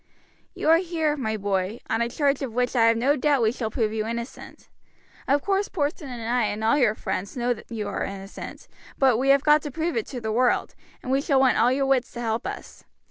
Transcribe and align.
"You 0.55 0.67
are 0.69 0.79
here, 0.79 1.15
my 1.15 1.37
boy, 1.37 1.79
on 1.87 2.01
a 2.01 2.09
charge 2.09 2.41
of 2.41 2.55
which 2.55 2.75
I 2.75 2.85
have 2.87 2.97
no 2.97 3.15
doubt 3.15 3.43
we 3.43 3.51
shall 3.51 3.69
prove 3.69 3.93
you 3.93 4.07
innocent. 4.07 4.67
Of 5.27 5.43
course 5.43 5.67
Porson 5.67 6.09
and 6.09 6.23
I 6.27 6.45
and 6.45 6.63
all 6.63 6.75
your 6.75 6.95
friends 6.95 7.37
know 7.37 7.53
you 7.69 7.87
are 7.87 8.03
innocent, 8.03 8.67
but 8.97 9.17
we 9.17 9.29
have 9.29 9.43
got 9.43 9.61
to 9.61 9.69
prove 9.69 9.95
it 9.95 10.07
to 10.07 10.19
the 10.19 10.31
world, 10.31 10.73
and 11.03 11.11
we 11.11 11.21
shall 11.21 11.39
want 11.39 11.59
all 11.59 11.71
your 11.71 11.85
wits 11.85 12.11
to 12.13 12.19
help 12.21 12.47
us. 12.47 12.83